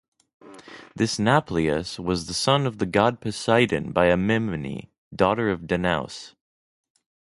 [0.95, 6.33] This Nauplius was the son of the god Poseidon by Amymone, daughter of Danaus.